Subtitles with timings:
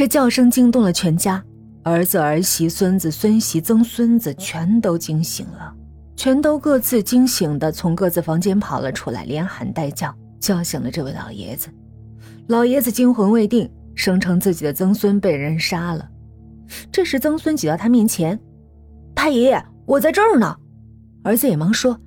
[0.00, 1.44] 这叫声惊动了全家，
[1.82, 5.74] 儿子、儿媳、孙子、孙媳、曾孙子全都惊醒了，
[6.16, 10.10] 全都各自惊醒的从各自房间跑了出来，连喊带叫，
[10.40, 11.68] 叫醒了这位老爷子。
[12.46, 16.08] 老爷子惊魂未定，声称自己的曾孙被人杀了。
[16.90, 18.40] 这时，曾孙挤到他面前
[19.14, 20.56] ：“太爷爷，我在这儿呢。”
[21.24, 22.00] 儿子也忙说：“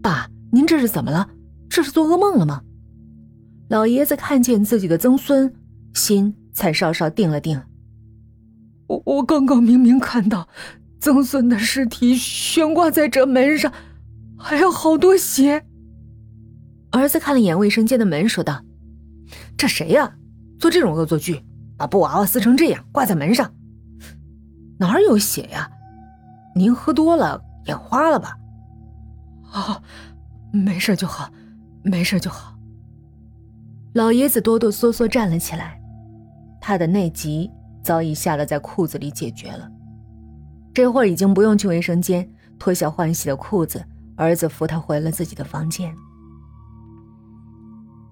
[0.00, 1.28] 爸，您这是怎么了？
[1.68, 2.62] 这是做噩梦了吗？”
[3.68, 5.52] 老爷子看见自己的曾孙，
[5.94, 7.62] 心才稍稍定了定。
[8.86, 10.48] 我我刚刚明明看到
[11.00, 13.72] 曾孙的尸体悬挂在这门上，
[14.38, 15.64] 还有好多血。
[16.90, 18.64] 儿子看了眼卫生间的门，说道
[19.56, 20.16] ：“这谁呀？
[20.58, 21.42] 做这种恶作剧，
[21.76, 23.54] 把布娃娃撕成这样挂在门上？
[24.78, 25.70] 哪儿有血呀？
[26.54, 28.36] 您喝多了，眼花了吧？”
[29.52, 29.82] 啊，
[30.52, 31.32] 没事就好，
[31.82, 32.56] 没事就好。
[33.94, 35.79] 老爷子哆哆嗦嗦站了起来，
[36.70, 37.50] 他的内急
[37.82, 39.68] 早已下了在裤子里解决了，
[40.72, 45.92] 这会儿已经不用去卫生间脱下换洗的裤子，儿子扶他回了自己的房间。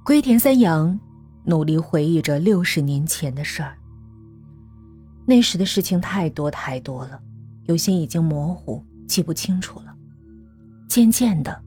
[0.05, 0.99] 龟田三阳
[1.45, 3.79] 努力回忆着六十年前的事儿，
[5.25, 7.21] 那时的事情太多太多了，
[7.67, 9.95] 有些已经模糊，记不清楚了。
[10.89, 11.63] 渐渐的，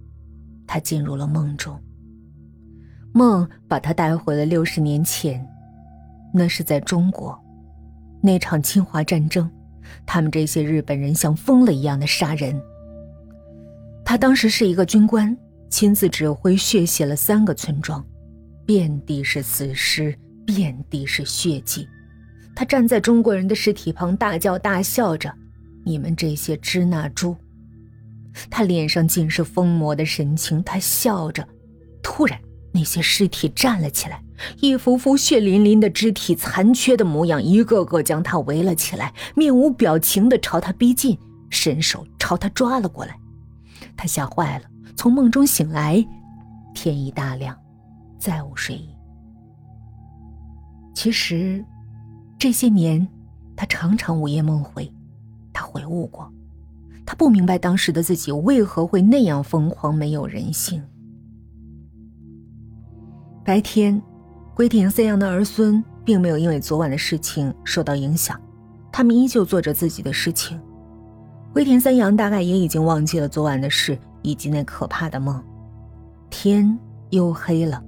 [0.67, 1.81] 他进入了梦中。
[3.13, 5.47] 梦把他带回了六十年前，
[6.33, 7.37] 那是在中国，
[8.21, 9.49] 那场侵华战争，
[10.05, 12.59] 他们这些日本人像疯了一样的杀人。
[14.05, 15.37] 他当时是一个军官，
[15.69, 18.05] 亲自指挥血洗了三个村庄，
[18.65, 21.87] 遍地是死尸，遍地是血迹。
[22.55, 25.33] 他站在中国人的尸体旁，大叫大笑着
[25.85, 27.35] ：“你们这些支那猪！”
[28.49, 31.47] 他脸上尽是疯魔的神情，他笑着，
[32.01, 32.39] 突然。
[32.73, 34.23] 那些尸体站了起来，
[34.59, 41.17] 一幅幅血淋淋的肢体残缺的模样，一个个将他围了起来，面无表情的朝他逼近，
[41.49, 43.17] 伸手朝他抓了过来。
[43.95, 46.05] 他吓坏了，从梦中醒来，
[46.73, 47.57] 天已大亮，
[48.17, 48.89] 再无睡意。
[50.93, 51.63] 其实，
[52.37, 53.07] 这些年，
[53.55, 54.91] 他常常午夜梦回，
[55.53, 56.31] 他悔悟过，
[57.05, 60.83] 他不明白当时的自己为何会那样疯狂，没有人性。
[63.43, 64.01] 白天，
[64.53, 68.39] 龟田三阳的儿孙并没有因为昨晚的事情受到影响，
[68.91, 70.59] 他们依旧做着自己的事情。
[71.53, 75.41] 龟田三阳大概也已经忘记了昨晚的事以及那可怕的梦。
[76.29, 76.77] 天
[77.09, 77.81] 又黑了，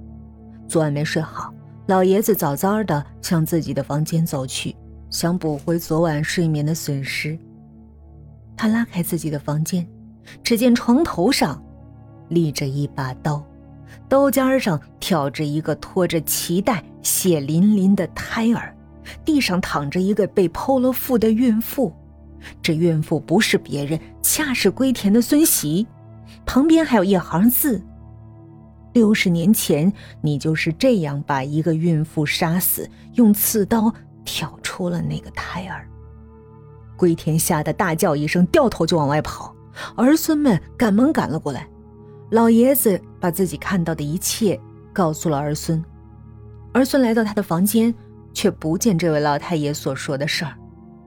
[0.66, 1.52] 昨晚没睡好，
[1.86, 4.74] 老爷子早早的向自己的房间走去，
[5.10, 7.38] 想补回昨晚睡眠的损失。
[8.56, 9.86] 他拉开自己的房间，
[10.42, 11.62] 只见床头上
[12.28, 13.44] 立着一把刀。
[14.08, 18.74] 刀尖上挑着一个拖着脐带、血淋淋的胎儿，
[19.24, 21.92] 地上躺着一个被剖了腹的孕妇。
[22.60, 25.86] 这孕妇不是别人，恰是龟田的孙媳。
[26.44, 27.82] 旁边还有一行字
[28.92, 29.90] ：“六十年前，
[30.20, 33.92] 你就是这样把一个孕妇杀死，用刺刀
[34.24, 35.88] 挑出了那个胎儿。”
[36.96, 39.54] 龟田吓得大叫一声，掉头就往外跑。
[39.96, 41.66] 儿孙们赶忙赶了过来。
[42.34, 44.60] 老爷子把自己看到的一切
[44.92, 45.80] 告诉了儿孙，
[46.72, 47.94] 儿孙来到他的房间，
[48.32, 50.52] 却不见这位老太爷所说的事儿，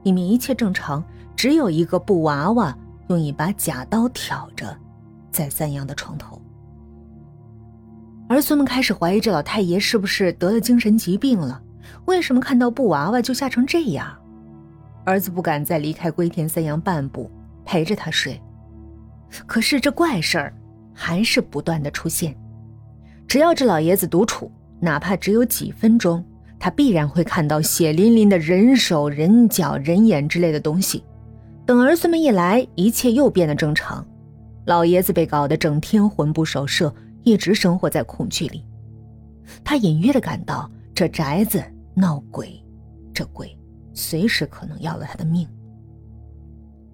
[0.03, 1.03] 里面一切正常，
[1.35, 2.73] 只有一个布娃娃
[3.09, 4.73] 用一把假刀挑着，
[5.29, 6.41] 在三阳的床头。
[8.29, 11.61] 儿孙们开始怀疑这老太爷是不是得了精神疾病了？
[12.05, 14.17] 为什么看到布娃娃就吓成这样？
[15.03, 17.29] 儿子不敢再离开龟田三阳半步，
[17.65, 18.41] 陪着他睡。
[19.45, 20.53] 可是这怪事儿。
[20.99, 22.35] 还是不断的出现，
[23.27, 26.25] 只要这老爷子独处，哪怕只有几分钟，
[26.57, 31.03] 他必然会看到血淋淋的人手、人脚、人眼之类的东西。
[31.67, 34.03] 等儿孙们一来，一切又变得正常。
[34.65, 36.91] 老爷子被搞得整天魂不守舍，
[37.23, 38.65] 一直生活在恐惧里。
[39.63, 41.63] 他隐约的感到这宅子
[41.93, 42.59] 闹鬼，
[43.13, 43.55] 这鬼
[43.93, 45.47] 随时可能要了他的命。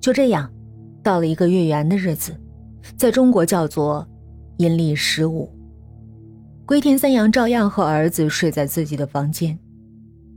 [0.02, 0.52] 就这样，
[1.02, 2.36] 到了一个月圆的日子。
[2.98, 4.08] 在中国叫做
[4.58, 5.50] 阴历十五，
[6.66, 9.58] 龟田三阳照样和儿子睡在自己的房间。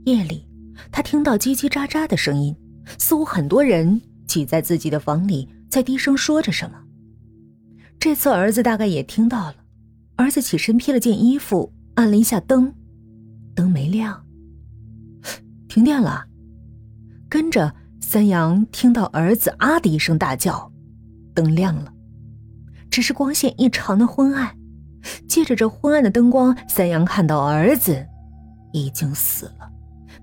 [0.05, 0.47] 夜里，
[0.91, 2.55] 他听到叽叽喳喳的声音，
[2.97, 6.77] 似乎很多人挤在自己的房里，在低声说着什么。
[7.99, 9.55] 这次儿子大概也听到了，
[10.15, 12.73] 儿子起身披了件衣服，按了一下灯，
[13.53, 14.23] 灯没亮。
[15.67, 16.25] 停电了。
[17.29, 20.71] 跟着三阳听到儿子啊的一声大叫，
[21.33, 21.93] 灯亮了。
[22.89, 24.55] 只是光线异常的昏暗，
[25.27, 28.05] 借着这昏暗的灯光，三阳看到儿子
[28.73, 29.69] 已经死了，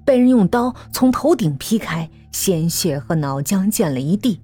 [0.04, 4.40] 被人用刀从头顶劈开，鲜血和脑浆溅了一地。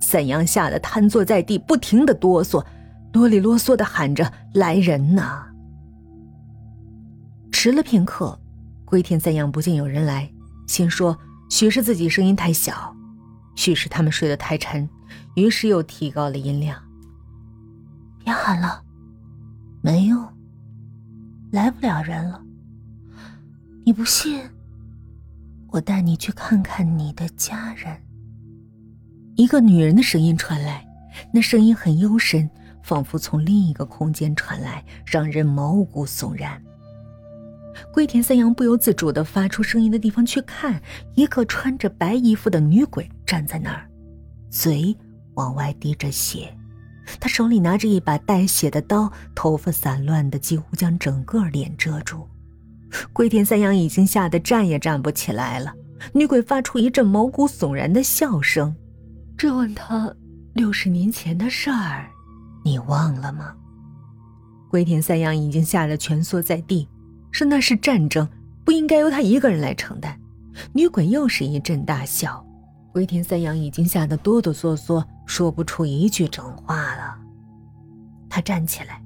[0.00, 2.62] 三阳吓得瘫坐在地，不停的哆嗦，
[3.14, 5.46] 啰里啰嗦的喊着：“来人呐！”
[7.50, 8.38] 迟了片刻，
[8.84, 10.30] 龟田三阳不见有人来，
[10.66, 11.16] 心说
[11.48, 12.94] 许是自己声音太小，
[13.56, 14.86] 许是他们睡得太沉，
[15.36, 16.78] 于是又提高了音量
[18.24, 18.82] ：“别喊了，
[19.82, 20.26] 没用，
[21.52, 22.40] 来不了人了。
[23.84, 24.40] 你不信？
[25.68, 27.94] 我带你去看看你的家人。”
[29.36, 30.86] 一个女人的声音传来，
[31.32, 32.48] 那声音很幽深，
[32.82, 36.62] 仿佛从另一个空间传来，让人毛骨悚然。
[37.92, 40.80] 龟田三阳不由自主的发出声音的地方去看，
[41.14, 43.90] 一个穿着白衣服的女鬼站在那儿，
[44.48, 44.96] 嘴
[45.34, 46.56] 往外滴着血，
[47.20, 52.28] 她手里拿着一把带血的刀，头发散乱的几乎将整个脸遮住。
[53.12, 55.72] 龟田三阳已经吓得站也站不起来了。
[56.12, 58.74] 女鬼发出一阵毛骨悚然的笑声。
[59.36, 60.14] 质问他
[60.52, 62.08] 六十年前的事儿，
[62.64, 63.54] 你忘了吗？
[64.70, 66.88] 龟田三阳已经吓得蜷缩在地，
[67.30, 68.28] 说那是战争，
[68.64, 70.18] 不应该由他一个人来承担。
[70.72, 72.44] 女鬼又是一阵大笑，
[72.92, 77.18] 龟田三阳已经吓得哆哆嗦嗦，说不出一句整话了。
[78.28, 79.02] 他站起来，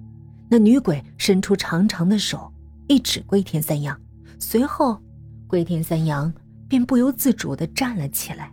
[0.49, 2.53] 那女鬼伸出长长的手，
[2.87, 3.99] 一指龟田三阳，
[4.38, 4.99] 随后，
[5.47, 6.32] 龟田三阳
[6.67, 8.53] 便不由自主地站了起来。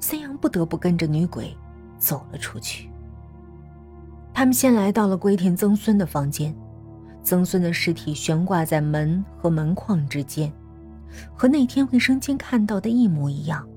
[0.00, 1.56] 三阳不得不跟着女鬼
[1.98, 2.88] 走了出去。
[4.32, 6.54] 他们先来到了龟田曾孙的房间，
[7.24, 10.52] 曾孙的尸体悬挂在门和门框之间，
[11.34, 13.68] 和那天卫生间看到的一模一样，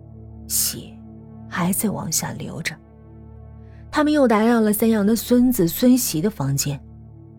[0.47, 0.95] 血
[1.51, 2.74] 还在往下流着。
[3.92, 6.81] 他们又打扰了三阳的孙子孙媳的房间，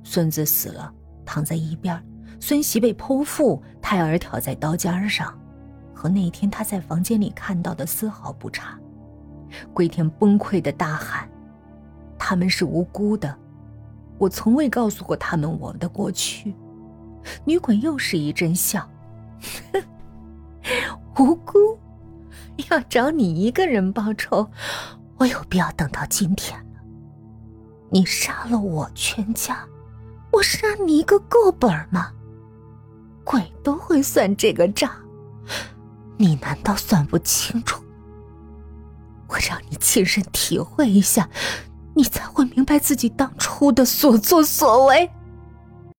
[0.05, 0.93] 孙子死了，
[1.25, 1.99] 躺在一边，
[2.39, 5.37] 孙媳被剖腹，胎儿挑在刀尖上。
[5.95, 8.79] 和那天他在房间里看到的丝毫不差。
[9.73, 11.27] 龟田崩溃的大喊
[12.19, 13.35] ：“他们是无辜的，
[14.19, 16.55] 我从未告诉过他们我的过去。”
[17.47, 18.87] 女鬼又是一阵笑
[21.19, 21.79] ：“无辜？
[22.71, 24.51] 要找你一个人报仇，
[25.17, 26.81] 我有必要等到今天了？
[27.91, 29.67] 你杀了我全家，
[30.31, 32.13] 我杀你一个够本吗？
[33.25, 34.91] 鬼都会算这个账。”
[36.19, 37.83] 你难道算不清楚？
[39.29, 41.29] 我让你亲身体会一下，
[41.95, 45.11] 你才会明白自己当初的所作所为。